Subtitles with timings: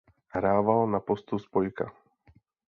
[0.35, 1.93] Hrával na postu spojka.